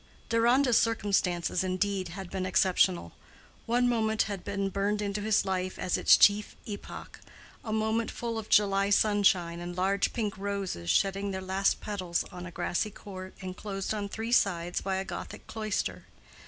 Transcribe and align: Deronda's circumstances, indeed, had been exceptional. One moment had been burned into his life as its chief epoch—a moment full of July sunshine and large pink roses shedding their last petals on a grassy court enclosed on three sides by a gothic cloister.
Deronda's 0.29 0.79
circumstances, 0.79 1.63
indeed, 1.63 2.07
had 2.07 2.31
been 2.31 2.43
exceptional. 2.43 3.11
One 3.67 3.87
moment 3.87 4.23
had 4.23 4.43
been 4.43 4.69
burned 4.69 4.99
into 4.99 5.21
his 5.21 5.45
life 5.45 5.77
as 5.77 5.95
its 5.95 6.17
chief 6.17 6.55
epoch—a 6.65 7.71
moment 7.71 8.09
full 8.09 8.39
of 8.39 8.49
July 8.49 8.89
sunshine 8.89 9.59
and 9.59 9.77
large 9.77 10.11
pink 10.11 10.35
roses 10.39 10.89
shedding 10.89 11.29
their 11.29 11.39
last 11.39 11.81
petals 11.81 12.23
on 12.31 12.47
a 12.47 12.51
grassy 12.51 12.89
court 12.89 13.35
enclosed 13.41 13.93
on 13.93 14.09
three 14.09 14.31
sides 14.31 14.81
by 14.81 14.95
a 14.95 15.05
gothic 15.05 15.45
cloister. 15.45 16.07